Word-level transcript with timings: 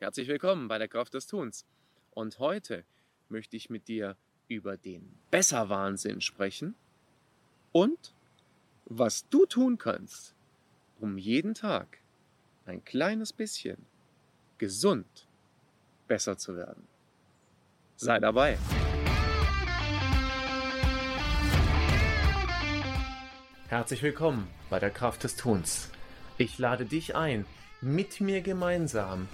Herzlich 0.00 0.28
willkommen 0.28 0.68
bei 0.68 0.78
der 0.78 0.86
Kraft 0.86 1.14
des 1.14 1.26
Tuns. 1.26 1.66
Und 2.12 2.38
heute 2.38 2.84
möchte 3.28 3.56
ich 3.56 3.68
mit 3.68 3.88
dir 3.88 4.16
über 4.46 4.76
den 4.76 5.18
Besserwahnsinn 5.32 6.20
sprechen 6.20 6.76
und 7.72 8.14
was 8.84 9.28
du 9.28 9.44
tun 9.44 9.76
kannst, 9.76 10.36
um 11.00 11.18
jeden 11.18 11.52
Tag 11.52 11.98
ein 12.64 12.84
kleines 12.84 13.32
bisschen 13.32 13.86
gesund 14.58 15.26
besser 16.06 16.38
zu 16.38 16.54
werden. 16.54 16.86
Sei 17.96 18.20
dabei. 18.20 18.56
Herzlich 23.66 24.04
willkommen 24.04 24.46
bei 24.70 24.78
der 24.78 24.90
Kraft 24.90 25.24
des 25.24 25.34
Tuns. 25.34 25.90
Ich 26.36 26.56
lade 26.60 26.84
dich 26.84 27.16
ein, 27.16 27.46
mit 27.80 28.20
mir 28.20 28.42
gemeinsam 28.42 29.26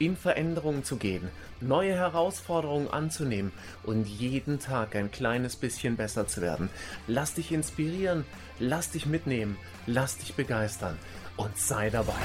in 0.00 0.16
Veränderungen 0.16 0.82
zu 0.82 0.96
gehen, 0.96 1.28
neue 1.60 1.94
Herausforderungen 1.94 2.88
anzunehmen 2.88 3.52
und 3.84 4.06
jeden 4.06 4.58
Tag 4.58 4.96
ein 4.96 5.10
kleines 5.10 5.56
bisschen 5.56 5.96
besser 5.96 6.26
zu 6.26 6.40
werden. 6.40 6.70
Lass 7.06 7.34
dich 7.34 7.52
inspirieren, 7.52 8.24
lass 8.58 8.90
dich 8.90 9.04
mitnehmen, 9.06 9.58
lass 9.86 10.16
dich 10.16 10.34
begeistern 10.34 10.98
und 11.36 11.56
sei 11.56 11.90
dabei. 11.90 12.16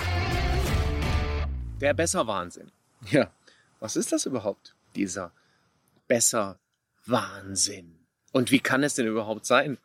Der 1.81 1.93
Besser-Wahnsinn. 1.93 2.71
Ja, 3.11 3.29
was 3.79 3.97
ist 3.97 4.13
das 4.13 4.25
überhaupt, 4.25 4.75
dieser 4.95 5.33
Besser-Wahnsinn? 6.07 7.99
Und 8.31 8.51
wie 8.51 8.59
kann 8.59 8.83
es 8.83 8.95
denn 8.95 9.05
überhaupt 9.07 9.45
sein, 9.45 9.77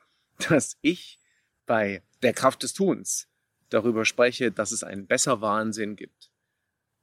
dass 0.48 0.76
ich 0.80 1.18
bei 1.66 2.02
der 2.22 2.32
Kraft 2.34 2.62
des 2.62 2.72
Tuns 2.72 3.26
darüber 3.68 4.04
spreche, 4.04 4.52
dass 4.52 4.70
es 4.70 4.84
einen 4.84 5.08
Besser-Wahnsinn 5.08 5.96
gibt? 5.96 6.30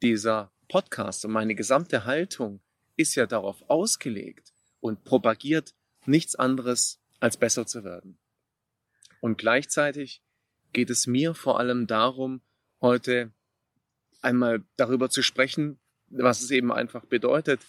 Dieser 0.01 0.51
Podcast 0.67 1.25
und 1.25 1.31
meine 1.31 1.55
gesamte 1.55 2.05
Haltung 2.05 2.61
ist 2.95 3.15
ja 3.15 3.25
darauf 3.25 3.69
ausgelegt 3.69 4.53
und 4.79 5.03
propagiert 5.03 5.73
nichts 6.05 6.35
anderes, 6.35 6.99
als 7.19 7.37
besser 7.37 7.65
zu 7.65 7.83
werden. 7.83 8.17
Und 9.21 9.37
gleichzeitig 9.37 10.21
geht 10.73 10.89
es 10.89 11.07
mir 11.07 11.33
vor 11.33 11.59
allem 11.59 11.87
darum, 11.87 12.41
heute 12.81 13.31
einmal 14.21 14.63
darüber 14.75 15.09
zu 15.09 15.21
sprechen, 15.21 15.79
was 16.09 16.41
es 16.41 16.51
eben 16.51 16.71
einfach 16.71 17.05
bedeutet, 17.05 17.61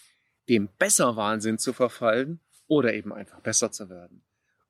dem 0.47 0.69
Besserwahnsinn 0.77 1.57
zu 1.57 1.73
verfallen 1.73 2.39
oder 2.67 2.93
eben 2.93 3.13
einfach 3.13 3.39
besser 3.41 3.71
zu 3.71 3.89
werden. 3.89 4.23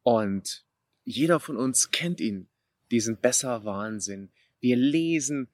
Und 0.03 0.66
jeder 1.03 1.39
von 1.39 1.58
uns 1.58 1.91
kennt 1.91 2.19
ihn, 2.19 2.47
diesen 2.91 3.17
Besserwahnsinn. 3.17 4.31
Wir 4.59 4.75
lesen 4.75 5.47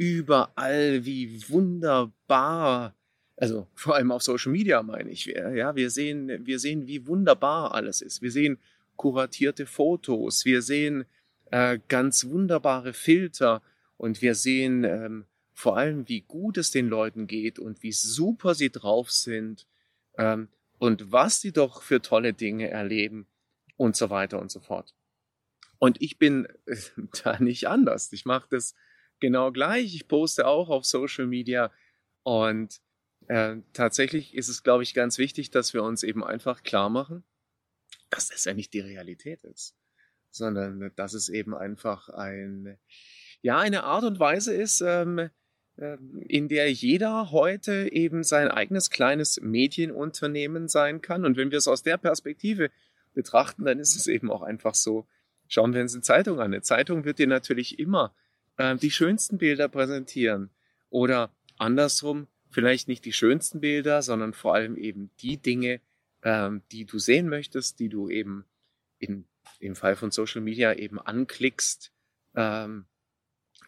überall, 0.00 1.04
wie 1.04 1.46
wunderbar, 1.50 2.94
also 3.36 3.66
vor 3.74 3.96
allem 3.96 4.10
auf 4.12 4.22
Social 4.22 4.50
Media 4.50 4.82
meine 4.82 5.10
ich, 5.10 5.26
ja, 5.26 5.76
wir 5.76 5.90
sehen, 5.90 6.46
wir 6.46 6.58
sehen, 6.58 6.86
wie 6.86 7.06
wunderbar 7.06 7.74
alles 7.74 8.00
ist. 8.00 8.22
Wir 8.22 8.30
sehen 8.30 8.58
kuratierte 8.96 9.66
Fotos, 9.66 10.46
wir 10.46 10.62
sehen 10.62 11.04
äh, 11.50 11.78
ganz 11.88 12.24
wunderbare 12.24 12.94
Filter 12.94 13.60
und 13.98 14.22
wir 14.22 14.34
sehen 14.34 14.84
ähm, 14.84 15.26
vor 15.52 15.76
allem, 15.76 16.08
wie 16.08 16.22
gut 16.22 16.56
es 16.56 16.70
den 16.70 16.88
Leuten 16.88 17.26
geht 17.26 17.58
und 17.58 17.82
wie 17.82 17.92
super 17.92 18.54
sie 18.54 18.70
drauf 18.70 19.10
sind 19.10 19.66
ähm, 20.16 20.48
und 20.78 21.12
was 21.12 21.42
sie 21.42 21.52
doch 21.52 21.82
für 21.82 22.00
tolle 22.00 22.32
Dinge 22.32 22.70
erleben 22.70 23.26
und 23.76 23.96
so 23.96 24.08
weiter 24.08 24.40
und 24.40 24.50
so 24.50 24.60
fort. 24.60 24.94
Und 25.78 26.00
ich 26.00 26.16
bin 26.16 26.48
äh, 26.64 26.76
da 27.22 27.38
nicht 27.38 27.68
anders. 27.68 28.10
Ich 28.14 28.24
mache 28.24 28.46
das 28.48 28.74
genau 29.20 29.52
gleich. 29.52 29.94
Ich 29.94 30.08
poste 30.08 30.46
auch 30.46 30.68
auf 30.68 30.84
Social 30.84 31.26
Media 31.26 31.70
und 32.22 32.80
äh, 33.28 33.56
tatsächlich 33.72 34.34
ist 34.34 34.48
es, 34.48 34.62
glaube 34.62 34.82
ich, 34.82 34.94
ganz 34.94 35.18
wichtig, 35.18 35.50
dass 35.50 35.72
wir 35.72 35.82
uns 35.82 36.02
eben 36.02 36.24
einfach 36.24 36.62
klar 36.62 36.90
machen, 36.90 37.24
dass 38.10 38.28
das 38.28 38.44
ja 38.44 38.54
nicht 38.54 38.72
die 38.74 38.80
Realität 38.80 39.44
ist, 39.44 39.76
sondern 40.30 40.90
dass 40.96 41.14
es 41.14 41.28
eben 41.28 41.54
einfach 41.54 42.08
ein, 42.08 42.78
ja, 43.40 43.58
eine 43.58 43.84
Art 43.84 44.04
und 44.04 44.18
Weise 44.18 44.52
ist, 44.52 44.80
ähm, 44.80 45.30
ähm, 45.78 46.22
in 46.28 46.48
der 46.48 46.72
jeder 46.72 47.30
heute 47.30 47.92
eben 47.92 48.22
sein 48.22 48.48
eigenes 48.48 48.90
kleines 48.90 49.40
Medienunternehmen 49.40 50.68
sein 50.68 51.00
kann. 51.00 51.24
Und 51.24 51.36
wenn 51.36 51.50
wir 51.50 51.58
es 51.58 51.68
aus 51.68 51.82
der 51.82 51.96
Perspektive 51.96 52.70
betrachten, 53.14 53.64
dann 53.64 53.78
ist 53.78 53.96
es 53.96 54.06
eben 54.06 54.30
auch 54.30 54.42
einfach 54.42 54.74
so. 54.74 55.06
Schauen 55.48 55.72
wir 55.72 55.80
uns 55.80 55.94
eine 55.94 56.02
Zeitung 56.02 56.38
an. 56.38 56.52
Eine 56.52 56.62
Zeitung 56.62 57.04
wird 57.04 57.18
dir 57.18 57.26
natürlich 57.26 57.78
immer 57.78 58.14
äh, 58.60 58.76
die 58.76 58.90
schönsten 58.90 59.38
Bilder 59.38 59.68
präsentieren. 59.68 60.50
Oder 60.90 61.30
andersrum, 61.56 62.26
vielleicht 62.50 62.88
nicht 62.88 63.04
die 63.06 63.12
schönsten 63.12 63.60
Bilder, 63.60 64.02
sondern 64.02 64.34
vor 64.34 64.54
allem 64.54 64.76
eben 64.76 65.10
die 65.20 65.38
Dinge, 65.38 65.80
ähm, 66.22 66.62
die 66.70 66.84
du 66.84 66.98
sehen 66.98 67.28
möchtest, 67.28 67.80
die 67.80 67.88
du 67.88 68.10
eben 68.10 68.44
in, 68.98 69.24
im 69.60 69.76
Fall 69.76 69.96
von 69.96 70.10
Social 70.10 70.42
Media 70.42 70.74
eben 70.74 71.00
anklickst 71.00 71.90
ähm, 72.34 72.84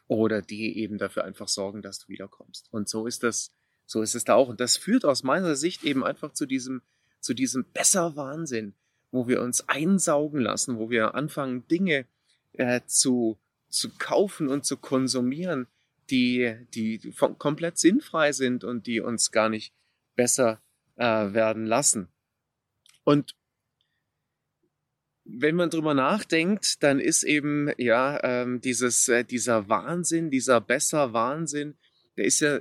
oder 0.09 0.43
die 0.43 0.77
eben 0.79 0.99
dafür 0.99 1.25
einfach 1.25 1.49
sorgen, 1.49 1.81
dass 1.81 2.01
du 2.01 2.09
wiederkommst. 2.09 2.69
Und 2.71 2.89
so 2.89 3.07
ist 3.07 3.23
das, 3.23 3.51
so 3.87 4.03
ist 4.03 4.15
es 4.15 4.25
da 4.25 4.35
auch. 4.35 4.49
Und 4.49 4.61
das 4.61 4.77
führt 4.77 5.07
aus 5.07 5.23
meiner 5.23 5.57
Sicht 5.57 5.85
eben 5.85 6.05
einfach 6.05 6.35
zu 6.35 6.45
diesem, 6.45 6.83
zu 7.21 7.33
diesem 7.33 7.65
besser 7.65 8.15
Wahnsinn, 8.17 8.75
wo 9.11 9.27
wir 9.27 9.41
uns 9.41 9.67
einsaugen 9.71 10.41
lassen, 10.41 10.77
wo 10.77 10.91
wir 10.91 11.15
anfangen, 11.15 11.67
Dinge 11.69 12.05
äh, 12.53 12.83
zu 12.87 13.39
zu 13.73 13.91
kaufen 13.97 14.49
und 14.49 14.65
zu 14.65 14.77
konsumieren, 14.77 15.67
die, 16.11 16.55
die 16.75 17.15
komplett 17.39 17.79
sinnfrei 17.79 18.33
sind 18.33 18.65
und 18.65 18.87
die 18.87 19.01
uns 19.01 19.33
gar 19.33 19.49
nicht 19.49 19.73
besser 20.15 20.61
äh, 20.97 21.05
werden 21.05 21.67
lassen. 21.67 22.09
Und 23.05 23.35
wenn 25.25 25.55
man 25.55 25.71
drüber 25.71 25.95
nachdenkt, 25.95 26.83
dann 26.83 27.01
ist 27.01 27.23
eben 27.23 27.71
ja 27.79 28.23
ähm, 28.23 28.61
dieses 28.61 29.09
äh, 29.09 29.25
dieser 29.25 29.69
Wahnsinn, 29.69 30.31
dieser 30.31 30.61
besser 30.61 31.13
Wahnsinn, 31.13 31.77
der 32.17 32.25
ist 32.27 32.41
ja, 32.41 32.61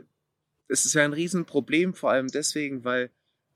es 0.67 0.85
ist 0.85 0.93
ja 0.93 1.03
ein 1.03 1.13
Riesenproblem, 1.13 1.93
vor 1.93 2.11
allem 2.11 2.27
deswegen, 2.27 2.83
weil 2.85 3.11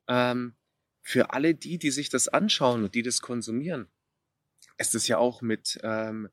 ähm, 0.08 0.54
für 1.02 1.32
alle 1.32 1.54
die, 1.54 1.78
die 1.78 1.92
sich 1.92 2.10
das 2.10 2.28
anschauen 2.28 2.84
und 2.84 2.96
die 2.96 3.04
das 3.04 3.22
konsumieren, 3.22 3.88
ist 4.78 4.96
es 4.96 5.08
ja 5.08 5.20
auch 5.20 5.42
mit 5.42 5.80
ähm, 5.84 6.30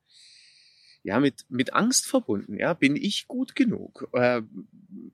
ja, 1.03 1.21
mit, 1.21 1.45
mit 1.49 1.75
Angst 1.75 2.07
verbunden. 2.07 2.57
Ja, 2.57 2.75
bin 2.75 2.97
ich 2.97 3.27
gut 3.27 3.55
genug? 3.55 4.09
Äh, 4.13 4.43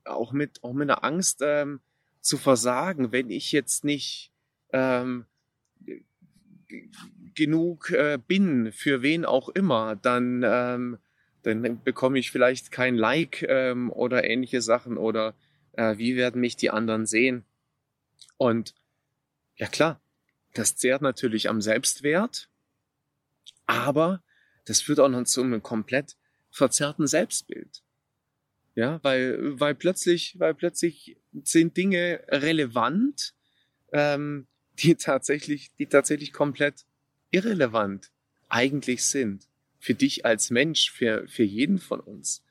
auch 0.05 0.31
mit, 0.31 0.63
auch 0.63 0.73
mit 0.73 0.89
einer 0.89 1.03
Angst 1.03 1.41
ähm, 1.43 1.79
zu 2.21 2.37
versagen, 2.37 3.11
wenn 3.11 3.29
ich 3.29 3.51
jetzt 3.51 3.83
nicht 3.83 4.31
ähm, 4.71 5.25
genug 7.33 7.91
äh, 7.91 8.19
bin, 8.25 8.71
für 8.71 9.01
wen 9.01 9.25
auch 9.25 9.49
immer, 9.49 9.95
dann, 9.95 10.43
ähm, 10.45 10.97
dann 11.43 11.81
bekomme 11.83 12.19
ich 12.19 12.31
vielleicht 12.31 12.71
kein 12.71 12.95
Like 12.95 13.43
ähm, 13.47 13.91
oder 13.91 14.23
ähnliche 14.23 14.61
Sachen 14.61 14.97
oder 14.97 15.33
äh, 15.73 15.97
wie 15.97 16.15
werden 16.15 16.41
mich 16.41 16.55
die 16.55 16.69
anderen 16.69 17.05
sehen? 17.05 17.45
Und 18.37 18.75
ja 19.55 19.67
klar, 19.67 20.01
das 20.53 20.75
zehrt 20.75 21.01
natürlich 21.01 21.49
am 21.49 21.61
Selbstwert, 21.61 22.49
aber 23.65 24.21
das 24.69 24.81
führt 24.81 24.99
auch 24.99 25.09
noch 25.09 25.23
zu 25.23 25.41
einem 25.41 25.63
komplett 25.63 26.15
verzerrten 26.51 27.07
Selbstbild. 27.07 27.81
Ja, 28.75 28.99
weil, 29.03 29.59
weil 29.59 29.75
plötzlich, 29.75 30.39
weil 30.39 30.53
plötzlich 30.53 31.17
sind 31.43 31.75
Dinge 31.75 32.23
relevant, 32.29 33.33
ähm, 33.91 34.47
die 34.77 34.95
tatsächlich, 34.95 35.71
die 35.77 35.87
tatsächlich 35.87 36.31
komplett 36.31 36.85
irrelevant 37.31 38.11
eigentlich 38.47 39.03
sind. 39.03 39.47
Für 39.79 39.95
dich 39.95 40.25
als 40.25 40.51
Mensch, 40.51 40.91
für, 40.91 41.27
für 41.27 41.43
jeden 41.43 41.79
von 41.79 41.99
uns. 41.99 42.43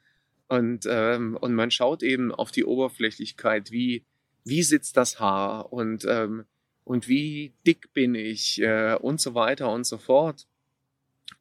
Und, 0.48 0.86
ähm, 0.88 1.36
und 1.40 1.54
man 1.54 1.70
schaut 1.70 2.02
eben 2.02 2.34
auf 2.34 2.50
die 2.50 2.64
Oberflächlichkeit, 2.64 3.70
wie, 3.70 4.04
wie 4.44 4.62
sitzt 4.62 4.96
das 4.96 5.20
Haar 5.20 5.72
und, 5.72 6.04
ähm, 6.06 6.46
und 6.84 7.06
wie 7.06 7.54
dick 7.66 7.92
bin 7.92 8.14
ich 8.14 8.60
äh, 8.60 8.94
und 8.94 9.20
so 9.20 9.34
weiter 9.34 9.70
und 9.70 9.84
so 9.84 9.98
fort. 9.98 10.46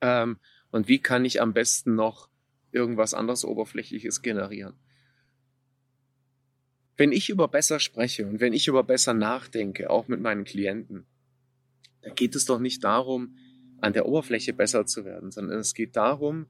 Ähm, 0.01 0.37
und 0.71 0.87
wie 0.87 0.99
kann 0.99 1.25
ich 1.25 1.41
am 1.41 1.53
besten 1.53 1.95
noch 1.95 2.29
irgendwas 2.71 3.13
anderes 3.13 3.45
Oberflächliches 3.45 4.21
generieren. 4.21 4.75
Wenn 6.95 7.11
ich 7.11 7.29
über 7.29 7.47
besser 7.47 7.79
spreche 7.79 8.25
und 8.25 8.39
wenn 8.39 8.53
ich 8.53 8.67
über 8.67 8.83
besser 8.83 9.13
nachdenke, 9.13 9.89
auch 9.89 10.07
mit 10.07 10.19
meinen 10.19 10.45
Klienten, 10.45 11.05
da 12.01 12.09
geht 12.11 12.35
es 12.35 12.45
doch 12.45 12.59
nicht 12.59 12.83
darum, 12.83 13.37
an 13.79 13.93
der 13.93 14.07
Oberfläche 14.07 14.53
besser 14.53 14.85
zu 14.85 15.05
werden, 15.05 15.31
sondern 15.31 15.59
es 15.59 15.73
geht 15.73 15.95
darum, 15.95 16.47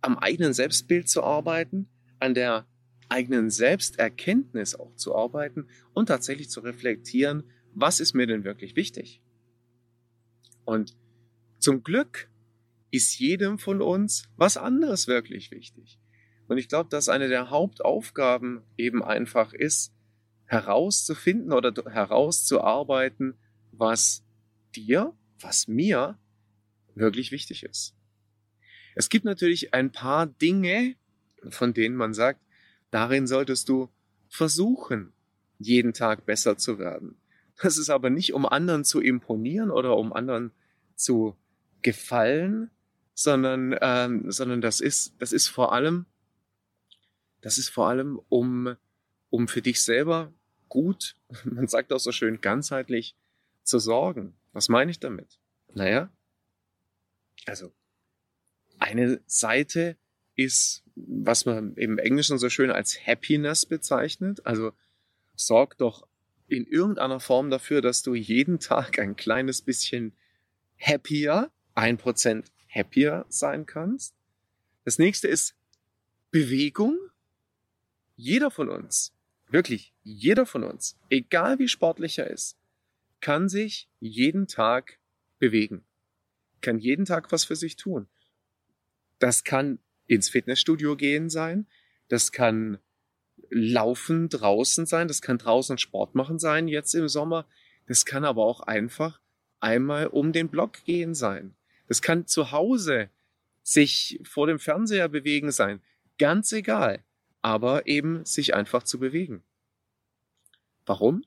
am 0.00 0.16
eigenen 0.16 0.54
Selbstbild 0.54 1.08
zu 1.08 1.22
arbeiten, 1.22 1.88
an 2.18 2.34
der 2.34 2.66
eigenen 3.10 3.50
Selbsterkenntnis 3.50 4.74
auch 4.74 4.94
zu 4.94 5.14
arbeiten 5.14 5.66
und 5.92 6.06
tatsächlich 6.06 6.48
zu 6.48 6.60
reflektieren, 6.60 7.44
was 7.74 8.00
ist 8.00 8.14
mir 8.14 8.26
denn 8.26 8.44
wirklich 8.44 8.76
wichtig? 8.76 9.22
Und 10.64 10.96
zum 11.58 11.82
Glück 11.82 12.30
ist 12.90 13.18
jedem 13.18 13.58
von 13.58 13.82
uns 13.82 14.28
was 14.36 14.56
anderes 14.56 15.08
wirklich 15.08 15.50
wichtig. 15.50 15.98
Und 16.48 16.58
ich 16.58 16.68
glaube, 16.68 16.88
dass 16.88 17.08
eine 17.08 17.28
der 17.28 17.50
Hauptaufgaben 17.50 18.62
eben 18.76 19.02
einfach 19.02 19.52
ist, 19.52 19.92
herauszufinden 20.46 21.52
oder 21.52 21.72
herauszuarbeiten, 21.90 23.34
was 23.72 24.24
dir, 24.74 25.14
was 25.40 25.68
mir 25.68 26.18
wirklich 26.94 27.32
wichtig 27.32 27.64
ist. 27.64 27.94
Es 28.94 29.10
gibt 29.10 29.24
natürlich 29.24 29.74
ein 29.74 29.92
paar 29.92 30.26
Dinge, 30.26 30.96
von 31.50 31.74
denen 31.74 31.96
man 31.96 32.14
sagt, 32.14 32.40
darin 32.90 33.26
solltest 33.26 33.68
du 33.68 33.90
versuchen, 34.28 35.12
jeden 35.58 35.92
Tag 35.92 36.26
besser 36.26 36.56
zu 36.56 36.78
werden. 36.78 37.16
Das 37.60 37.76
ist 37.76 37.90
aber 37.90 38.10
nicht, 38.10 38.34
um 38.34 38.46
anderen 38.46 38.84
zu 38.84 39.00
imponieren 39.00 39.70
oder 39.70 39.96
um 39.96 40.12
anderen 40.12 40.52
zu 40.94 41.36
gefallen, 41.82 42.70
sondern, 43.18 43.76
ähm, 43.80 44.30
sondern 44.30 44.60
das 44.60 44.80
ist, 44.80 45.12
das 45.18 45.32
ist 45.32 45.48
vor 45.48 45.72
allem, 45.72 46.06
das 47.40 47.58
ist 47.58 47.68
vor 47.68 47.88
allem, 47.88 48.20
um, 48.28 48.76
um 49.28 49.48
für 49.48 49.60
dich 49.60 49.82
selber 49.82 50.32
gut, 50.68 51.16
man 51.44 51.66
sagt 51.66 51.92
auch 51.92 51.98
so 51.98 52.12
schön, 52.12 52.40
ganzheitlich 52.40 53.16
zu 53.64 53.80
sorgen. 53.80 54.34
Was 54.52 54.68
meine 54.68 54.92
ich 54.92 55.00
damit? 55.00 55.40
Naja, 55.74 56.10
also 57.46 57.72
eine 58.78 59.20
Seite 59.26 59.96
ist, 60.36 60.84
was 60.94 61.44
man 61.44 61.74
im 61.74 61.98
Englischen 61.98 62.38
so 62.38 62.48
schön 62.48 62.70
als 62.70 63.04
Happiness 63.04 63.66
bezeichnet. 63.66 64.46
Also 64.46 64.72
sorg 65.34 65.76
doch 65.78 66.06
in 66.46 66.64
irgendeiner 66.66 67.18
Form 67.18 67.50
dafür, 67.50 67.82
dass 67.82 68.04
du 68.04 68.14
jeden 68.14 68.60
Tag 68.60 69.00
ein 69.00 69.16
kleines 69.16 69.60
bisschen 69.60 70.12
happier, 70.78 71.50
ein 71.74 71.98
Prozent 71.98 72.52
happier 72.78 73.26
sein 73.28 73.66
kannst. 73.66 74.14
Das 74.84 74.98
nächste 74.98 75.28
ist 75.28 75.54
Bewegung. 76.30 76.98
Jeder 78.16 78.50
von 78.50 78.68
uns, 78.68 79.14
wirklich 79.48 79.94
jeder 80.02 80.46
von 80.46 80.64
uns, 80.64 80.98
egal 81.10 81.58
wie 81.58 81.68
sportlich 81.68 82.18
er 82.18 82.28
ist, 82.28 82.56
kann 83.20 83.48
sich 83.48 83.88
jeden 84.00 84.46
Tag 84.46 84.98
bewegen, 85.38 85.84
kann 86.60 86.78
jeden 86.78 87.04
Tag 87.04 87.30
was 87.32 87.44
für 87.44 87.56
sich 87.56 87.76
tun. 87.76 88.08
Das 89.18 89.44
kann 89.44 89.78
ins 90.06 90.28
Fitnessstudio 90.28 90.96
gehen 90.96 91.30
sein, 91.30 91.66
das 92.08 92.32
kann 92.32 92.78
Laufen 93.50 94.28
draußen 94.28 94.86
sein, 94.86 95.08
das 95.08 95.22
kann 95.22 95.38
draußen 95.38 95.78
Sport 95.78 96.14
machen 96.14 96.38
sein 96.38 96.68
jetzt 96.68 96.94
im 96.94 97.08
Sommer, 97.08 97.46
das 97.86 98.04
kann 98.04 98.24
aber 98.24 98.44
auch 98.44 98.60
einfach 98.60 99.20
einmal 99.60 100.08
um 100.08 100.32
den 100.32 100.48
Block 100.48 100.84
gehen 100.84 101.14
sein. 101.14 101.54
Das 101.88 102.02
kann 102.02 102.26
zu 102.26 102.52
Hause 102.52 103.10
sich 103.62 104.20
vor 104.22 104.46
dem 104.46 104.58
Fernseher 104.58 105.08
bewegen 105.08 105.50
sein, 105.50 105.82
ganz 106.18 106.52
egal, 106.52 107.02
aber 107.42 107.86
eben 107.86 108.24
sich 108.24 108.54
einfach 108.54 108.82
zu 108.82 108.98
bewegen. 108.98 109.42
Warum? 110.86 111.24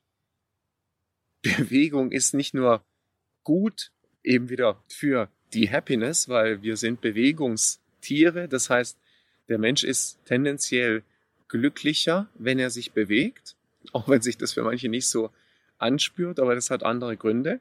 Bewegung 1.42 2.12
ist 2.12 2.34
nicht 2.34 2.54
nur 2.54 2.84
gut 3.44 3.92
eben 4.24 4.50
wieder 4.50 4.84
für 4.88 5.30
die 5.54 5.70
Happiness, 5.70 6.30
weil 6.30 6.62
wir 6.62 6.78
sind 6.78 7.02
Bewegungstiere. 7.02 8.48
Das 8.48 8.70
heißt, 8.70 8.98
der 9.50 9.58
Mensch 9.58 9.84
ist 9.84 10.24
tendenziell 10.26 11.04
glücklicher, 11.48 12.30
wenn 12.36 12.60
er 12.60 12.70
sich 12.70 12.92
bewegt, 12.92 13.56
auch 13.92 14.08
wenn 14.08 14.22
sich 14.22 14.38
das 14.38 14.54
für 14.54 14.64
manche 14.64 14.90
nicht 14.90 15.08
so 15.08 15.32
anspürt, 15.78 16.40
aber 16.40 16.56
das 16.56 16.70
hat 16.70 16.84
andere 16.84 17.18
Gründe. 17.18 17.60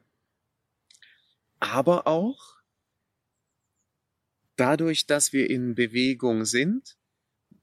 Aber 1.58 2.06
auch 2.06 2.59
dadurch, 4.60 5.06
dass 5.06 5.32
wir 5.32 5.48
in 5.48 5.74
Bewegung 5.74 6.44
sind, 6.44 6.96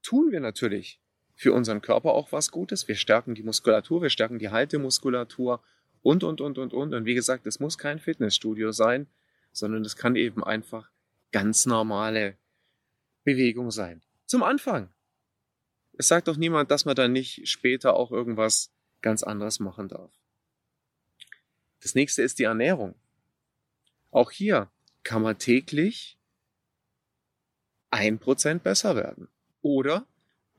tun 0.02 0.32
wir 0.32 0.40
natürlich 0.40 1.00
für 1.36 1.54
unseren 1.54 1.82
Körper 1.82 2.14
auch 2.14 2.32
was 2.32 2.50
Gutes. 2.50 2.88
Wir 2.88 2.96
stärken 2.96 3.36
die 3.36 3.44
Muskulatur, 3.44 4.02
wir 4.02 4.10
stärken 4.10 4.40
die 4.40 4.50
Haltemuskulatur 4.50 5.62
und, 6.02 6.24
und, 6.24 6.42
und, 6.42 6.58
und, 6.58 6.74
und. 6.74 6.94
Und 6.94 7.06
wie 7.06 7.14
gesagt, 7.14 7.46
es 7.46 7.60
muss 7.60 7.78
kein 7.78 8.00
Fitnessstudio 8.00 8.72
sein, 8.72 9.08
sondern 9.52 9.86
es 9.86 9.96
kann 9.96 10.16
eben 10.16 10.44
einfach 10.44 10.90
ganz 11.32 11.66
normale 11.68 12.38
Bewegung 13.24 13.70
sein. 13.70 14.02
Zum 14.26 14.42
Anfang. 14.42 14.90
Es 16.00 16.08
sagt 16.08 16.28
doch 16.28 16.38
niemand, 16.38 16.72
dass 16.72 16.86
man 16.86 16.96
dann 16.96 17.12
nicht 17.12 17.48
später 17.48 17.96
auch 17.96 18.12
irgendwas 18.12 18.72
ganz 19.02 19.24
anderes 19.24 19.60
machen 19.60 19.88
darf. 19.88 20.12
Das 21.82 21.96
nächste 21.96 22.24
ist 22.24 22.40
die 22.40 22.44
Ernährung. 22.44 22.96
Auch 24.12 24.32
hier 24.32 24.72
kann 25.04 25.22
man 25.22 25.38
täglich 25.38 26.17
ein 27.90 28.20
Prozent 28.20 28.64
besser 28.64 28.96
werden 28.96 29.28
oder 29.62 30.06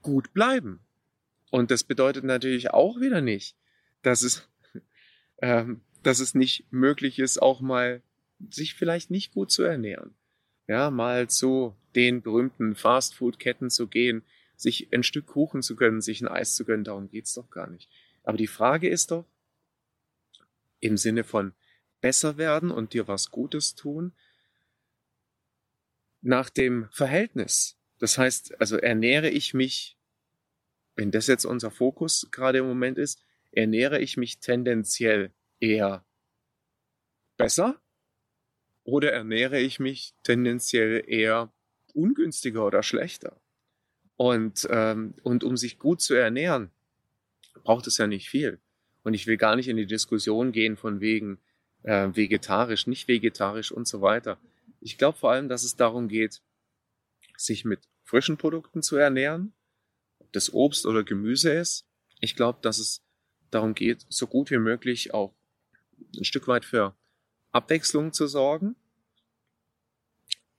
gut 0.03 0.33
bleiben. 0.33 0.81
Und 1.51 1.71
das 1.71 1.85
bedeutet 1.85 2.25
natürlich 2.25 2.71
auch 2.71 3.01
wieder 3.01 3.21
nicht, 3.21 3.57
dass 4.03 4.23
es 4.23 4.49
ähm, 5.43 5.81
dass 6.03 6.21
es 6.21 6.35
nicht 6.35 6.65
möglich 6.71 7.19
ist, 7.19 7.41
auch 7.43 7.61
mal 7.61 8.03
sich 8.51 8.75
vielleicht 8.75 9.11
nicht 9.11 9.33
gut 9.33 9.51
zu 9.51 9.63
ernähren. 9.63 10.15
Ja, 10.67 10.91
mal 10.91 11.29
zu 11.29 11.75
den 11.95 12.23
berühmten 12.23 12.75
Fastfood-Ketten 12.75 13.71
zu 13.71 13.89
gehen, 13.89 14.23
sich 14.55 14.93
ein 14.93 15.03
Stück 15.03 15.27
Kuchen 15.27 15.63
zu 15.63 15.77
gönnen, 15.77 16.01
sich 16.01 16.21
ein 16.21 16.29
Eis 16.29 16.55
zu 16.55 16.65
gönnen, 16.65 16.85
darum 16.85 17.09
geht's 17.09 17.35
doch 17.35 17.51
gar 17.51 17.69
nicht. 17.69 17.89
Aber 18.23 18.37
die 18.37 18.47
Frage 18.47 18.89
ist 18.89 19.11
doch, 19.11 19.25
im 20.81 20.97
Sinne 20.97 21.25
von 21.25 21.53
besser 22.01 22.37
werden 22.37 22.71
und 22.71 22.93
dir 22.93 23.09
was 23.09 23.31
Gutes 23.31 23.75
tun, 23.75 24.13
nach 26.21 26.51
dem 26.51 26.89
Verhältnis. 26.91 27.79
Das 27.99 28.19
heißt, 28.19 28.61
also 28.61 28.77
ernähre 28.77 29.29
ich 29.29 29.55
mich, 29.55 29.97
wenn 30.95 31.11
das 31.11 31.27
jetzt 31.27 31.45
unser 31.45 31.71
Fokus 31.71 32.29
gerade 32.31 32.59
im 32.59 32.67
Moment 32.67 32.99
ist, 32.99 33.25
ernähre 33.53 34.01
ich 34.01 34.17
mich 34.17 34.39
tendenziell 34.41 35.33
eher 35.61 36.05
besser 37.37 37.81
oder 38.85 39.13
ernähre 39.13 39.61
ich 39.61 39.81
mich 39.81 40.15
tendenziell 40.23 41.05
eher 41.07 41.53
ungünstiger 41.95 42.67
oder 42.67 42.83
schlechter? 42.83 43.41
Und, 44.17 44.67
ähm, 44.71 45.15
und 45.23 45.45
um 45.45 45.57
sich 45.57 45.79
gut 45.79 46.01
zu 46.01 46.15
ernähren, 46.15 46.71
braucht 47.63 47.87
es 47.87 47.99
ja 47.99 48.07
nicht 48.07 48.29
viel. 48.29 48.59
Und 49.05 49.15
ich 49.15 49.27
will 49.27 49.37
gar 49.37 49.57
nicht 49.57 49.69
in 49.69 49.77
die 49.77 49.87
Diskussion 49.87 50.51
gehen 50.51 50.77
von 50.77 51.01
wegen 51.01 51.39
äh, 51.83 52.09
vegetarisch, 52.13 52.87
nicht 52.87 53.07
vegetarisch 53.07 53.71
und 53.71 53.87
so 53.87 54.01
weiter. 54.01 54.39
Ich 54.81 54.99
glaube 54.99 55.19
vor 55.19 55.33
allem, 55.33 55.49
dass 55.49 55.65
es 55.65 55.77
darum 55.77 56.09
geht, 56.09 56.41
sich 57.37 57.65
mit 57.65 57.81
frischen 58.05 58.37
Produkten 58.37 58.83
zu 58.83 58.97
ernähren, 58.97 59.53
ob 60.19 60.33
das 60.33 60.53
Obst 60.53 60.87
oder 60.87 61.05
Gemüse 61.05 61.53
ist. 61.53 61.87
Ich 62.21 62.37
glaube, 62.37 62.59
dass 62.63 62.79
es 62.79 63.03
darum 63.51 63.75
geht, 63.75 64.07
so 64.09 64.27
gut 64.27 64.51
wie 64.51 64.59
möglich 64.59 65.15
auch 65.15 65.35
ein 66.17 66.25
Stück 66.25 66.49
weit 66.49 66.65
für 66.65 66.97
Abwechslung 67.51 68.13
zu 68.13 68.27
sorgen. 68.27 68.77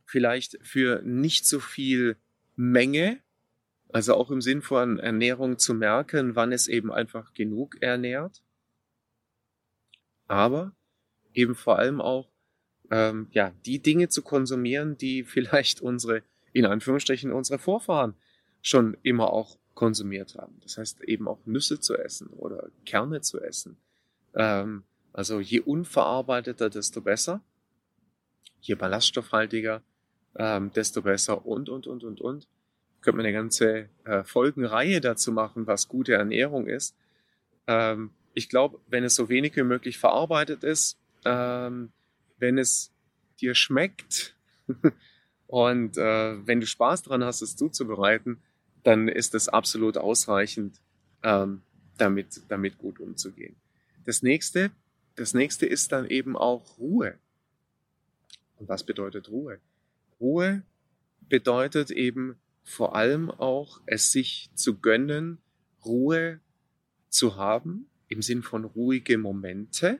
Vielleicht 0.05 0.57
für 0.65 1.01
nicht 1.03 1.45
so 1.45 1.59
viel 1.59 2.17
Menge, 2.55 3.21
also 3.89 4.15
auch 4.15 4.31
im 4.31 4.41
Sinn 4.41 4.61
von 4.61 4.99
Ernährung 4.99 5.57
zu 5.59 5.73
merken, 5.73 6.35
wann 6.35 6.51
es 6.51 6.67
eben 6.67 6.91
einfach 6.91 7.33
genug 7.33 7.81
ernährt. 7.81 8.43
Aber 10.27 10.75
eben 11.33 11.55
vor 11.55 11.79
allem 11.79 12.01
auch 12.01 12.31
ähm, 12.91 13.27
ja 13.31 13.51
die 13.65 13.79
Dinge 13.79 14.09
zu 14.09 14.21
konsumieren, 14.21 14.97
die 14.97 15.23
vielleicht 15.25 15.81
unsere 15.81 16.23
in 16.53 16.65
Anführungsstrichen 16.65 17.31
unsere 17.31 17.59
Vorfahren 17.59 18.15
schon 18.61 18.97
immer 19.03 19.31
auch 19.31 19.57
konsumiert 19.75 20.35
haben. 20.35 20.59
Das 20.61 20.77
heißt 20.77 21.01
eben 21.03 21.27
auch 21.27 21.39
Nüsse 21.45 21.79
zu 21.79 21.97
essen 21.97 22.27
oder 22.27 22.69
Kerne 22.85 23.21
zu 23.21 23.39
essen. 23.39 23.77
Ähm, 24.33 24.83
also 25.13 25.39
je 25.39 25.61
unverarbeiteter, 25.61 26.69
desto 26.69 27.01
besser. 27.01 27.41
Je 28.61 28.75
ballaststoffhaltiger, 28.75 29.81
ähm, 30.35 30.71
desto 30.73 31.01
besser 31.01 31.45
und, 31.45 31.69
und, 31.69 31.87
und, 31.87 32.03
und, 32.03 32.19
und. 32.19 32.47
Könnte 33.01 33.17
man 33.17 33.25
eine 33.25 33.33
ganze 33.33 33.87
äh, 34.03 34.23
Folgenreihe 34.25 34.99
dazu 34.99 35.31
machen, 35.31 35.65
was 35.65 35.87
gute 35.87 36.13
Ernährung 36.13 36.67
ist. 36.67 36.95
Ähm, 37.67 38.11
ich 38.33 38.49
glaube, 38.49 38.79
wenn 38.87 39.05
es 39.05 39.15
so 39.15 39.29
wenig 39.29 39.55
wie 39.55 39.63
möglich 39.63 39.97
verarbeitet 39.97 40.63
ist, 40.65 40.97
ähm, 41.23 41.93
wenn 42.39 42.57
es 42.57 42.91
dir 43.39 43.55
schmeckt 43.55 44.35
und 45.47 45.97
äh, 45.97 46.47
wenn 46.47 46.59
du 46.59 46.67
Spaß 46.67 47.03
dran 47.03 47.23
hast, 47.23 47.41
es 47.41 47.55
zuzubereiten, 47.55 48.41
dann 48.83 49.07
ist 49.07 49.35
es 49.35 49.49
absolut 49.49 49.97
ausreichend, 49.97 50.81
ähm, 51.23 51.61
damit, 51.97 52.41
damit 52.47 52.77
gut 52.77 52.99
umzugehen. 52.99 53.55
Das 54.05 54.23
nächste, 54.23 54.71
das 55.15 55.33
nächste 55.33 55.65
ist 55.65 55.91
dann 55.91 56.07
eben 56.07 56.37
auch 56.37 56.77
Ruhe. 56.77 57.17
Und 58.57 58.69
was 58.69 58.83
bedeutet 58.83 59.29
Ruhe? 59.29 59.59
Ruhe 60.19 60.63
bedeutet 61.27 61.91
eben 61.91 62.37
vor 62.63 62.95
allem 62.95 63.31
auch, 63.31 63.81
es 63.85 64.11
sich 64.11 64.49
zu 64.53 64.79
gönnen, 64.79 65.39
Ruhe 65.85 66.39
zu 67.09 67.35
haben, 67.35 67.89
im 68.07 68.21
Sinn 68.21 68.43
von 68.43 68.65
ruhige 68.65 69.17
Momente. 69.17 69.99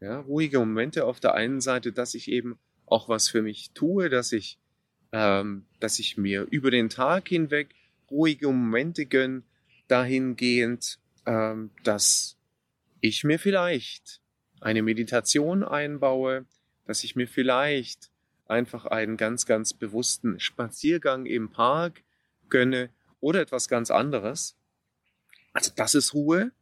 Ja, 0.00 0.20
ruhige 0.20 0.58
Momente 0.58 1.04
auf 1.04 1.20
der 1.20 1.34
einen 1.34 1.60
Seite, 1.60 1.92
dass 1.92 2.14
ich 2.14 2.30
eben 2.30 2.58
auch 2.86 3.08
was 3.08 3.28
für 3.28 3.42
mich 3.42 3.70
tue, 3.72 4.08
dass 4.08 4.32
ich 4.32 4.58
ähm, 5.12 5.66
dass 5.80 5.98
ich 5.98 6.16
mir 6.16 6.46
über 6.50 6.70
den 6.70 6.88
Tag 6.88 7.28
hinweg 7.28 7.74
ruhige 8.10 8.48
Momente 8.48 9.06
gönne, 9.06 9.42
dahingehend, 9.88 10.98
ähm, 11.26 11.70
dass 11.84 12.36
ich 13.00 13.24
mir 13.24 13.38
vielleicht 13.38 14.20
eine 14.60 14.82
Meditation 14.82 15.64
einbaue, 15.64 16.44
dass 16.86 17.04
ich 17.04 17.16
mir 17.16 17.26
vielleicht 17.26 18.10
einfach 18.46 18.84
einen 18.84 19.16
ganz, 19.16 19.46
ganz 19.46 19.74
bewussten 19.74 20.38
Spaziergang 20.40 21.26
im 21.26 21.50
Park 21.50 22.02
gönne 22.48 22.90
oder 23.20 23.40
etwas 23.40 23.68
ganz 23.68 23.90
anderes. 23.90 24.56
Also 25.52 25.72
das 25.74 25.94
ist 25.94 26.14
Ruhe. 26.14 26.52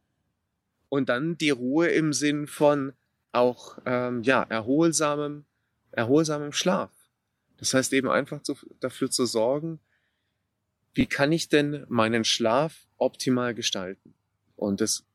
Und 0.87 1.09
dann 1.09 1.37
die 1.37 1.51
Ruhe 1.51 1.87
im 1.89 2.13
Sinn 2.13 2.47
von 2.47 2.93
auch 3.31 3.77
ähm, 3.85 4.23
ja 4.23 4.43
erholsamem, 4.43 5.45
erholsamem 5.91 6.51
Schlaf. 6.51 6.91
Das 7.57 7.73
heißt 7.73 7.93
eben 7.93 8.09
einfach 8.09 8.41
zu, 8.41 8.55
dafür 8.79 9.11
zu 9.11 9.25
sorgen, 9.25 9.79
wie 10.93 11.05
kann 11.05 11.31
ich 11.31 11.49
denn 11.49 11.85
meinen 11.89 12.23
Schlaf 12.23 12.87
optimal 12.97 13.53
gestalten? 13.53 14.13
Und 14.55 14.81
es 14.81 15.05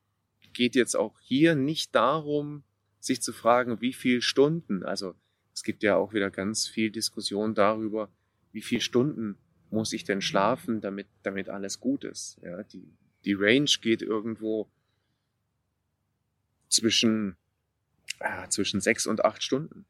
geht 0.52 0.74
jetzt 0.74 0.96
auch 0.96 1.18
hier 1.20 1.54
nicht 1.54 1.94
darum, 1.94 2.62
sich 3.00 3.20
zu 3.20 3.32
fragen, 3.32 3.80
wie 3.80 3.92
viel 3.92 4.22
Stunden, 4.22 4.82
also 4.82 5.14
es 5.52 5.62
gibt 5.62 5.82
ja 5.82 5.96
auch 5.96 6.12
wieder 6.12 6.30
ganz 6.30 6.66
viel 6.66 6.90
Diskussion 6.90 7.54
darüber, 7.54 8.08
wie 8.52 8.62
viel 8.62 8.80
Stunden 8.80 9.36
muss 9.70 9.92
ich 9.92 10.04
denn 10.04 10.20
schlafen, 10.20 10.80
damit, 10.80 11.06
damit 11.22 11.48
alles 11.48 11.80
gut 11.80 12.04
ist. 12.04 12.38
Ja, 12.42 12.62
die, 12.62 12.88
die 13.24 13.34
Range 13.34 13.70
geht 13.80 14.02
irgendwo 14.02 14.68
zwischen, 16.68 17.36
äh, 18.24 18.48
zwischen 18.48 18.80
sechs 18.80 19.06
und 19.06 19.24
acht 19.24 19.42
Stunden. 19.42 19.84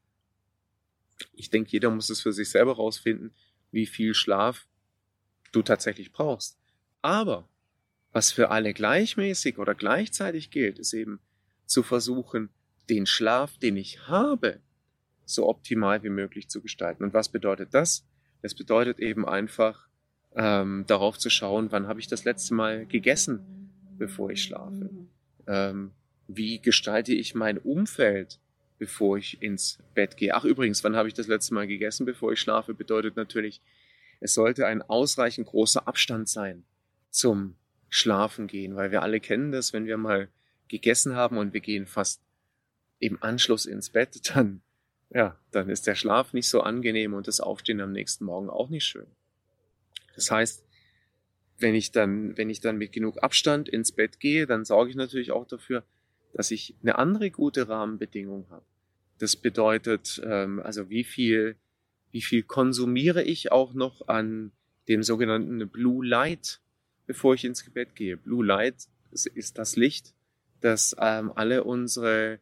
Ich 1.33 1.49
denke, 1.49 1.71
jeder 1.71 1.89
muss 1.89 2.09
es 2.09 2.21
für 2.21 2.33
sich 2.33 2.49
selber 2.49 2.75
rausfinden, 2.75 3.33
wie 3.71 3.85
viel 3.85 4.13
Schlaf 4.13 4.67
du 5.51 5.61
tatsächlich 5.61 6.11
brauchst. 6.11 6.59
Aber 7.01 7.47
was 8.11 8.31
für 8.31 8.49
alle 8.51 8.73
gleichmäßig 8.73 9.57
oder 9.57 9.73
gleichzeitig 9.73 10.51
gilt, 10.51 10.79
ist 10.79 10.93
eben 10.93 11.19
zu 11.65 11.81
versuchen, 11.83 12.49
den 12.89 13.05
Schlaf, 13.05 13.57
den 13.57 13.77
ich 13.77 14.07
habe, 14.07 14.59
so 15.25 15.47
optimal 15.47 16.03
wie 16.03 16.09
möglich 16.09 16.49
zu 16.49 16.61
gestalten. 16.61 17.03
Und 17.03 17.13
was 17.13 17.29
bedeutet 17.29 17.73
das? 17.73 18.05
Das 18.41 18.53
bedeutet 18.53 18.99
eben 18.99 19.25
einfach 19.27 19.87
ähm, 20.35 20.83
darauf 20.87 21.17
zu 21.17 21.29
schauen, 21.29 21.71
wann 21.71 21.87
habe 21.87 21.99
ich 21.99 22.07
das 22.07 22.25
letzte 22.25 22.53
Mal 22.53 22.85
gegessen, 22.85 23.71
bevor 23.97 24.29
ich 24.29 24.43
schlafe. 24.43 24.89
Ähm, 25.47 25.91
wie 26.27 26.61
gestalte 26.61 27.13
ich 27.13 27.35
mein 27.35 27.57
Umfeld, 27.57 28.39
bevor 28.77 29.17
ich 29.17 29.41
ins 29.41 29.79
Bett 29.93 30.17
gehe. 30.17 30.33
Ach 30.33 30.43
übrigens, 30.43 30.83
wann 30.83 30.95
habe 30.95 31.07
ich 31.07 31.13
das 31.13 31.27
letzte 31.27 31.53
Mal 31.53 31.67
gegessen, 31.67 32.05
bevor 32.05 32.31
ich 32.33 32.39
schlafe, 32.39 32.73
bedeutet 32.73 33.15
natürlich, 33.15 33.61
es 34.19 34.33
sollte 34.33 34.65
ein 34.67 34.81
ausreichend 34.81 35.47
großer 35.47 35.87
Abstand 35.87 36.27
sein 36.29 36.63
zum 37.09 37.55
Schlafen 37.89 38.47
gehen, 38.47 38.75
weil 38.75 38.91
wir 38.91 39.01
alle 39.01 39.19
kennen 39.19 39.51
das, 39.51 39.71
wenn 39.71 39.85
wir 39.85 39.97
mal 39.97 40.29
gegessen 40.67 41.15
haben 41.15 41.37
und 41.37 41.53
wir 41.53 41.61
gehen 41.61 41.85
fast 41.85 42.21
im 42.99 43.21
Anschluss 43.21 43.65
ins 43.65 43.89
Bett, 43.89 44.29
dann, 44.35 44.61
ja, 45.09 45.39
dann 45.51 45.69
ist 45.69 45.87
der 45.87 45.95
Schlaf 45.95 46.33
nicht 46.33 46.49
so 46.49 46.61
angenehm 46.61 47.13
und 47.13 47.27
das 47.27 47.39
Aufstehen 47.39 47.81
am 47.81 47.91
nächsten 47.91 48.25
Morgen 48.25 48.49
auch 48.49 48.69
nicht 48.69 48.85
schön. 48.85 49.07
Das 50.15 50.31
heißt, 50.31 50.65
wenn 51.57 51.75
ich 51.75 51.91
dann, 51.91 52.37
wenn 52.37 52.49
ich 52.49 52.59
dann 52.59 52.77
mit 52.77 52.91
genug 52.91 53.23
Abstand 53.23 53.69
ins 53.69 53.91
Bett 53.91 54.19
gehe, 54.19 54.45
dann 54.45 54.65
sorge 54.65 54.89
ich 54.89 54.95
natürlich 54.95 55.31
auch 55.31 55.47
dafür, 55.47 55.85
dass 56.35 56.51
ich 56.51 56.75
eine 56.81 56.97
andere 56.99 57.31
gute 57.31 57.69
Rahmenbedingung 57.69 58.45
habe. 58.49 58.65
Das 59.19 59.37
bedeutet, 59.37 60.21
ähm, 60.25 60.59
also 60.59 60.89
wie 60.89 61.05
viel, 61.05 61.55
wie 62.11 62.21
viel 62.21 62.43
konsumiere 62.43 63.23
ich 63.23 63.53
auch 63.53 63.73
noch 63.73 64.09
an 64.09 64.51
dem 64.89 65.01
sogenannten 65.01 65.67
Blue 65.69 66.05
Light, 66.05 66.59
bevor 67.07 67.35
ich 67.35 67.45
ins 67.45 67.63
Bett 67.71 67.95
gehe. 67.95 68.17
Blue 68.17 68.45
Light 68.45 68.75
ist 69.11 69.57
das 69.57 69.77
Licht, 69.77 70.13
das 70.59 70.93
ähm, 70.99 71.31
alle 71.33 71.63
unsere 71.63 72.39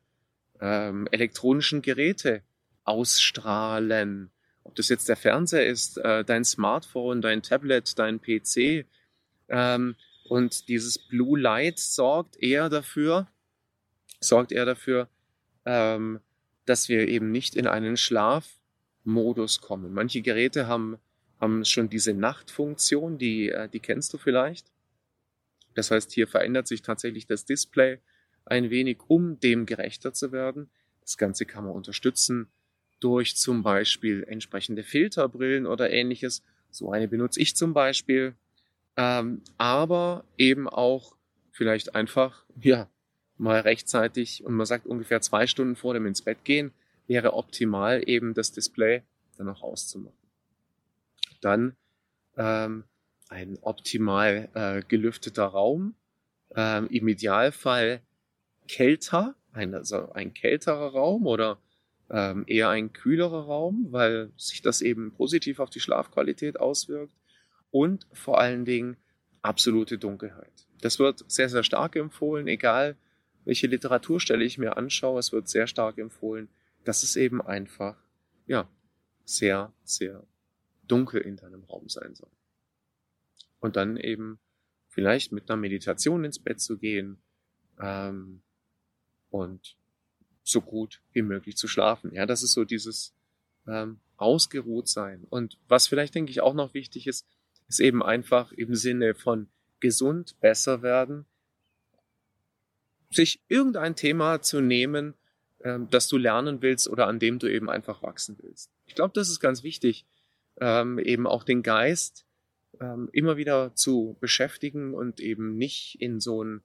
ähm, 0.60 1.08
elektronischen 1.12 1.84
Geräte 1.84 2.42
ausstrahlen. 2.86 4.32
Ob 4.64 4.74
das 4.74 4.90
jetzt 4.90 5.08
der 5.08 5.18
Fernseher 5.18 5.68
ist, 5.68 6.00
äh, 6.00 6.26
dein 6.26 6.46
Smartphone, 6.46 7.22
dein 7.22 7.44
Tablet, 7.44 8.00
dein 8.00 8.20
PC. 8.20 8.88
Ähm, 9.50 9.96
und 10.24 10.68
dieses 10.68 10.98
Blue 10.98 11.40
Light 11.40 11.78
sorgt 11.78 12.42
eher 12.42 12.70
dafür, 12.70 13.28
sorgt 14.24 14.52
er 14.52 14.66
dafür, 14.66 15.10
ähm, 15.66 16.20
dass 16.66 16.90
wir 16.90 17.08
eben 17.08 17.32
nicht 17.32 17.56
in 17.56 17.68
einen 17.68 17.98
Schlafmodus 17.98 19.62
kommen. 19.62 19.94
Manche 19.94 20.22
Geräte 20.22 20.68
haben, 20.68 20.98
haben 21.40 21.66
schon 21.66 21.90
diese 21.90 22.14
Nachtfunktion, 22.14 23.18
die, 23.18 23.50
äh, 23.50 23.70
die 23.70 23.80
kennst 23.80 24.14
du 24.14 24.18
vielleicht. 24.18 24.72
Das 25.76 25.92
heißt, 25.92 26.12
hier 26.12 26.28
verändert 26.28 26.68
sich 26.68 26.82
tatsächlich 26.82 27.26
das 27.28 27.46
Display 27.46 28.00
ein 28.46 28.70
wenig, 28.70 29.00
um 29.08 29.40
dem 29.40 29.66
gerechter 29.66 30.14
zu 30.14 30.32
werden. 30.32 30.70
Das 31.02 31.18
Ganze 31.18 31.46
kann 31.46 31.66
man 31.66 31.74
unterstützen 31.74 32.48
durch 33.00 33.36
zum 33.36 33.64
Beispiel 33.64 34.24
entsprechende 34.24 34.84
Filterbrillen 34.84 35.66
oder 35.66 35.92
ähnliches. 35.92 36.42
So 36.72 36.92
eine 36.92 37.08
benutze 37.08 37.42
ich 37.42 37.56
zum 37.56 37.74
Beispiel. 37.74 38.36
Ähm, 38.96 39.42
aber 39.58 40.24
eben 40.38 40.70
auch 40.70 41.16
vielleicht 41.52 41.96
einfach, 41.96 42.46
ja, 42.62 42.90
mal 43.44 43.60
rechtzeitig 43.60 44.44
und 44.44 44.54
man 44.54 44.66
sagt 44.66 44.88
ungefähr 44.88 45.22
zwei 45.22 45.46
Stunden 45.46 45.76
vor 45.76 45.94
dem 45.94 46.06
ins 46.06 46.22
Bett 46.22 46.44
gehen, 46.44 46.72
wäre 47.08 47.34
optimal 47.34 48.08
eben 48.08 48.34
das 48.34 48.52
Display 48.52 49.04
dann 49.38 49.50
auch 49.50 49.62
auszumachen. 49.62 50.18
Dann 51.42 51.76
ähm, 52.38 52.86
ein 53.30 53.60
optimal 53.62 54.50
äh, 54.54 54.82
gelüfteter 54.88 55.46
Raum, 55.46 55.96
ähm, 56.56 56.88
im 56.90 57.08
Idealfall 57.08 58.02
kälter, 58.68 59.36
ein, 59.52 59.74
also 59.76 60.12
ein 60.14 60.34
kälterer 60.34 60.94
Raum 60.94 61.28
oder 61.28 61.60
ähm, 62.10 62.46
eher 62.48 62.70
ein 62.70 62.94
kühlerer 62.94 63.46
Raum, 63.46 63.88
weil 63.90 64.32
sich 64.38 64.62
das 64.62 64.82
eben 64.82 65.12
positiv 65.12 65.60
auf 65.60 65.70
die 65.70 65.80
Schlafqualität 65.80 66.60
auswirkt 66.60 67.14
und 67.72 68.08
vor 68.14 68.40
allen 68.40 68.66
Dingen 68.66 68.98
absolute 69.42 69.98
Dunkelheit. 69.98 70.68
Das 70.82 71.00
wird 71.00 71.24
sehr, 71.28 71.50
sehr 71.50 71.64
stark 71.64 71.96
empfohlen, 71.96 72.48
egal 72.48 72.96
welche 73.46 73.68
Literaturstelle 73.68 74.44
ich 74.44 74.58
mir 74.58 74.78
anschaue, 74.78 75.20
es 75.20 75.32
wird 75.32 75.48
sehr 75.48 75.68
stark 75.68 75.98
empfohlen, 75.98 76.50
dass 76.84 77.04
es 77.04 77.16
eben 77.16 77.42
einfach, 77.42 77.98
ja, 78.48 78.68
sehr, 79.26 79.72
sehr 79.84 80.26
dunkel 80.88 81.22
in 81.22 81.38
deinem 81.38 81.64
Raum 81.64 81.88
sein 81.90 82.16
soll. 82.16 82.30
Und 83.60 83.76
dann 83.76 83.98
eben 83.98 84.40
vielleicht 84.90 85.32
mit 85.32 85.50
einer 85.50 85.58
Meditation 85.58 86.24
ins 86.24 86.40
Bett 86.40 86.60
zu 86.60 86.78
gehen 86.78 87.18
ähm, 87.80 88.42
und 89.30 89.78
so 90.44 90.62
gut 90.62 91.02
wie 91.14 91.22
möglich 91.22 91.56
zu 91.56 91.68
schlafen. 91.68 92.14
Ja, 92.14 92.26
das 92.26 92.44
ist 92.44 92.52
so 92.52 92.66
dieses 92.66 93.16
ähm, 93.66 94.00
ausgeruht 94.18 94.88
sein. 94.88 95.26
Und 95.30 95.58
was 95.68 95.88
vielleicht 95.88 96.16
denke 96.16 96.32
ich 96.32 96.42
auch 96.42 96.54
noch 96.54 96.74
wichtig 96.74 97.08
ist, 97.08 97.26
ist 97.68 97.80
eben 97.80 98.04
einfach 98.04 98.52
im 98.52 98.76
Sinne 98.76 99.16
von 99.16 99.48
gesund 99.80 100.40
besser 100.40 100.82
werden, 100.82 101.26
sich 103.14 103.42
irgendein 103.48 103.96
Thema 103.96 104.42
zu 104.42 104.62
nehmen, 104.62 105.14
ähm, 105.64 105.88
das 105.90 106.08
du 106.08 106.18
lernen 106.18 106.62
willst 106.62 106.88
oder 106.88 107.08
an 107.08 107.20
dem 107.20 107.40
du 107.40 107.48
eben 107.48 107.70
einfach 107.70 108.04
wachsen 108.04 108.38
willst. 108.42 108.70
Ich 108.86 108.96
glaube, 108.96 109.14
das 109.14 109.30
ist 109.30 109.40
ganz 109.40 109.64
wichtig, 109.64 110.06
ähm, 110.60 111.00
eben 111.00 111.26
auch 111.26 111.44
den 111.44 111.64
Geist 111.64 112.26
ähm, 112.80 113.10
immer 113.12 113.38
wieder 113.38 113.74
zu 113.76 114.18
beschäftigen 114.20 114.94
und 114.94 115.20
eben 115.20 115.58
nicht 115.58 115.98
in 116.00 116.20
so 116.20 116.42
einen, 116.42 116.62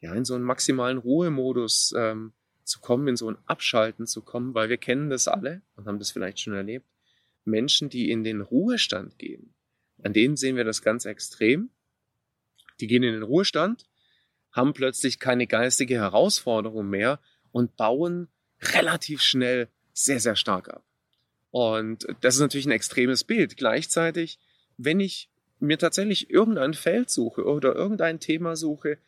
ja, 0.00 0.14
in 0.14 0.24
so 0.24 0.34
einen 0.34 0.44
maximalen 0.44 0.98
Ruhemodus 0.98 1.94
ähm, 1.96 2.32
zu 2.64 2.80
kommen, 2.80 3.08
in 3.08 3.16
so 3.16 3.30
ein 3.30 3.38
Abschalten 3.46 4.06
zu 4.06 4.22
kommen, 4.22 4.54
weil 4.54 4.68
wir 4.68 4.76
kennen 4.76 5.08
das 5.08 5.28
alle 5.28 5.62
und 5.76 5.86
haben 5.86 5.98
das 5.98 6.10
vielleicht 6.10 6.40
schon 6.40 6.54
erlebt. 6.54 6.86
Menschen, 7.44 7.88
die 7.88 8.10
in 8.10 8.24
den 8.24 8.40
Ruhestand 8.40 9.18
gehen, 9.18 9.54
an 10.02 10.12
denen 10.12 10.36
sehen 10.36 10.56
wir 10.56 10.64
das 10.64 10.82
ganz 10.82 11.04
extrem. 11.04 11.70
Die 12.80 12.86
gehen 12.86 13.02
in 13.02 13.14
den 13.14 13.22
Ruhestand 13.22 13.86
haben 14.56 14.72
plötzlich 14.72 15.20
keine 15.20 15.46
geistige 15.46 15.96
Herausforderung 15.96 16.88
mehr 16.88 17.20
und 17.52 17.76
bauen 17.76 18.28
relativ 18.60 19.22
schnell 19.22 19.68
sehr, 19.92 20.18
sehr 20.18 20.34
stark 20.34 20.68
ab. 20.70 20.82
Und 21.50 22.06
das 22.22 22.34
ist 22.34 22.40
natürlich 22.40 22.66
ein 22.66 22.72
extremes 22.72 23.22
Bild. 23.22 23.56
Gleichzeitig, 23.56 24.38
wenn 24.78 24.98
ich 24.98 25.30
mir 25.60 25.78
tatsächlich 25.78 26.30
irgendein 26.30 26.74
Feld 26.74 27.10
suche 27.10 27.44
oder 27.44 27.74
irgendein 27.74 28.18
Thema 28.18 28.56
suche, 28.56 28.98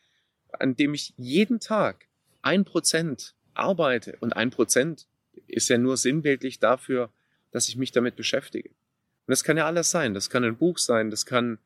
an 0.52 0.76
dem 0.76 0.94
ich 0.94 1.14
jeden 1.16 1.60
Tag 1.60 2.06
ein 2.42 2.64
Prozent 2.64 3.34
arbeite 3.54 4.16
und 4.20 4.34
ein 4.34 4.50
Prozent 4.50 5.06
ist 5.46 5.68
ja 5.68 5.78
nur 5.78 5.96
sinnbildlich 5.96 6.58
dafür, 6.58 7.10
dass 7.50 7.68
ich 7.68 7.76
mich 7.76 7.92
damit 7.92 8.16
beschäftige. 8.16 8.68
Und 8.68 9.32
das 9.32 9.44
kann 9.44 9.56
ja 9.56 9.66
alles 9.66 9.90
sein. 9.90 10.14
Das 10.14 10.30
kann 10.30 10.44
ein 10.44 10.56
Buch 10.56 10.78
sein, 10.78 11.10
das 11.10 11.26
kann 11.26 11.58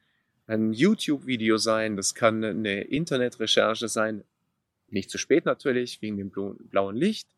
ein 0.47 0.73
YouTube-Video 0.73 1.57
sein, 1.57 1.97
das 1.97 2.15
kann 2.15 2.45
eine 2.45 2.83
Internetrecherche 2.83 3.89
sein, 3.89 4.25
nicht 4.89 5.11
zu 5.11 5.19
spät 5.19 5.47
natürlich, 5.47 6.03
wegen 6.03 6.17
dem 6.17 6.31
blauen 6.31 6.97
Licht. 6.97 7.29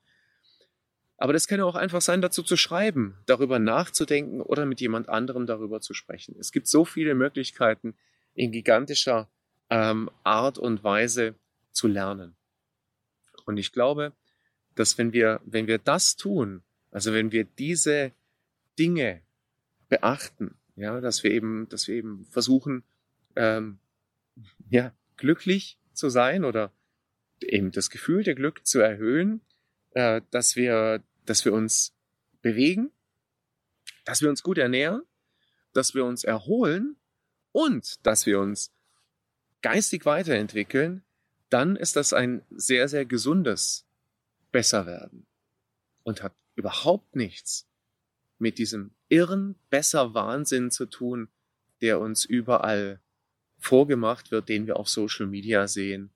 Aber 1.16 1.32
das 1.32 1.46
kann 1.46 1.58
ja 1.60 1.64
auch 1.64 1.76
einfach 1.76 2.00
sein, 2.00 2.20
dazu 2.20 2.42
zu 2.42 2.56
schreiben, 2.56 3.16
darüber 3.26 3.58
nachzudenken 3.58 4.40
oder 4.40 4.66
mit 4.66 4.80
jemand 4.80 5.08
anderem 5.08 5.46
darüber 5.46 5.80
zu 5.80 5.94
sprechen. 5.94 6.34
Es 6.38 6.50
gibt 6.50 6.66
so 6.66 6.84
viele 6.84 7.14
Möglichkeiten, 7.14 7.94
in 8.34 8.50
gigantischer 8.50 9.28
ähm, 9.70 10.10
Art 10.24 10.58
und 10.58 10.82
Weise 10.82 11.36
zu 11.70 11.86
lernen. 11.86 12.34
Und 13.46 13.58
ich 13.58 13.72
glaube, 13.72 14.12
dass 14.74 14.98
wenn 14.98 15.12
wir, 15.12 15.40
wenn 15.44 15.66
wir 15.66 15.78
das 15.78 16.16
tun, 16.16 16.62
also 16.90 17.12
wenn 17.12 17.30
wir 17.30 17.44
diese 17.44 18.12
Dinge 18.78 19.22
beachten, 19.88 20.56
ja, 20.76 21.00
dass 21.00 21.22
wir 21.22 21.30
eben, 21.30 21.68
dass 21.68 21.86
wir 21.86 21.94
eben 21.94 22.26
versuchen, 22.26 22.82
ähm, 23.36 23.78
ja, 24.70 24.92
glücklich 25.16 25.78
zu 25.92 26.08
sein 26.08 26.44
oder 26.44 26.72
eben 27.40 27.70
das 27.70 27.90
Gefühl 27.90 28.22
der 28.22 28.34
Glück 28.34 28.66
zu 28.66 28.80
erhöhen, 28.80 29.40
äh, 29.90 30.20
dass 30.30 30.56
wir, 30.56 31.02
dass 31.26 31.44
wir 31.44 31.52
uns 31.52 31.94
bewegen, 32.42 32.90
dass 34.04 34.20
wir 34.20 34.28
uns 34.28 34.42
gut 34.42 34.58
ernähren, 34.58 35.02
dass 35.72 35.94
wir 35.94 36.04
uns 36.04 36.24
erholen 36.24 36.96
und 37.52 38.06
dass 38.06 38.26
wir 38.26 38.40
uns 38.40 38.72
geistig 39.62 40.04
weiterentwickeln, 40.04 41.02
dann 41.48 41.76
ist 41.76 41.96
das 41.96 42.12
ein 42.12 42.42
sehr, 42.50 42.88
sehr 42.88 43.04
gesundes 43.04 43.86
Besserwerden 44.52 45.26
und 46.02 46.22
hat 46.22 46.34
überhaupt 46.54 47.16
nichts 47.16 47.66
mit 48.38 48.58
diesem 48.58 48.92
irren 49.08 49.56
Besser-Wahnsinn 49.70 50.70
zu 50.70 50.86
tun, 50.86 51.28
der 51.80 52.00
uns 52.00 52.24
überall 52.24 53.00
vorgemacht 53.64 54.30
wird, 54.30 54.48
den 54.48 54.66
wir 54.66 54.76
auf 54.76 54.88
Social 54.88 55.26
Media 55.26 55.66
sehen, 55.66 56.10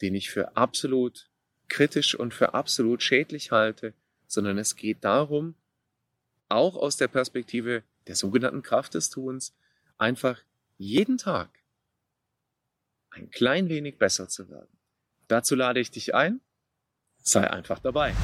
den 0.00 0.14
ich 0.14 0.30
für 0.30 0.56
absolut 0.56 1.28
kritisch 1.68 2.14
und 2.14 2.32
für 2.32 2.54
absolut 2.54 3.02
schädlich 3.02 3.50
halte, 3.50 3.92
sondern 4.26 4.58
es 4.58 4.76
geht 4.76 5.04
darum, 5.04 5.54
auch 6.48 6.76
aus 6.76 6.96
der 6.96 7.08
Perspektive 7.08 7.82
der 8.06 8.16
sogenannten 8.16 8.62
Kraft 8.62 8.94
des 8.94 9.10
Tuns, 9.10 9.54
einfach 9.98 10.40
jeden 10.78 11.18
Tag 11.18 11.50
ein 13.10 13.30
klein 13.30 13.68
wenig 13.68 13.98
besser 13.98 14.28
zu 14.28 14.48
werden. 14.48 14.78
Dazu 15.28 15.54
lade 15.54 15.80
ich 15.80 15.90
dich 15.90 16.14
ein, 16.14 16.40
sei 17.18 17.50
einfach 17.50 17.78
dabei. 17.78 18.14